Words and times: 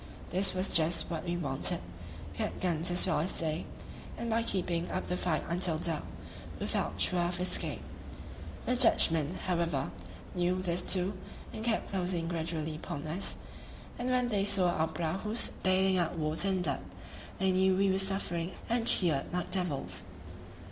This 0.31 0.55
was 0.55 0.71
just 0.71 1.11
what 1.11 1.25
we 1.25 1.37
wanted; 1.37 1.79
we 2.33 2.39
had 2.39 2.59
guns 2.59 2.89
as 2.89 3.05
well 3.05 3.19
as 3.19 3.37
they, 3.37 3.67
and 4.17 4.31
by 4.31 4.41
keeping 4.41 4.89
up 4.89 5.05
the 5.05 5.15
fight 5.15 5.43
until 5.47 5.77
dark, 5.77 6.01
we 6.59 6.65
felt 6.65 6.99
sure 6.99 7.19
of 7.19 7.39
escape. 7.39 7.83
The 8.65 8.75
Dutchmen, 8.75 9.35
however, 9.45 9.91
knew 10.33 10.59
this 10.63 10.81
too, 10.81 11.13
and 11.53 11.63
kept 11.63 11.91
closing 11.91 12.27
gradually 12.27 12.75
upon 12.77 13.05
us; 13.05 13.35
and 13.99 14.09
when 14.09 14.29
they 14.29 14.43
saw 14.43 14.69
our 14.71 14.87
prahus 14.87 15.51
bailing 15.61 15.99
out 15.99 16.17
water 16.17 16.47
and 16.47 16.63
blood, 16.63 16.81
they 17.37 17.51
knew 17.51 17.75
we 17.75 17.91
were 17.91 17.99
suffering 17.99 18.53
and 18.67 18.87
cheered 18.87 19.31
like 19.31 19.51
devils. 19.51 20.01